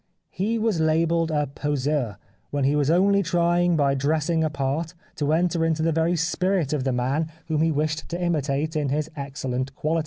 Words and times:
He 0.31 0.57
was 0.57 0.79
labelled 0.79 1.29
a 1.29 1.45
poseur 1.45 2.17
when 2.49 2.63
he 2.63 2.75
was 2.75 2.89
only 2.89 3.21
trying 3.21 3.75
by 3.77 3.93
dressing 3.93 4.43
a 4.43 4.49
part 4.49 4.95
to 5.17 5.31
enter 5.31 5.63
into 5.63 5.83
the 5.83 5.91
very 5.91 6.15
spirit 6.15 6.73
of 6.73 6.85
the 6.85 6.91
man 6.91 7.31
whom 7.49 7.61
he 7.61 7.71
wished 7.71 8.09
to 8.09 8.19
imitate 8.19 8.75
in 8.75 8.89
his 8.89 9.11
excellent 9.15 9.75
qualities. 9.75 9.99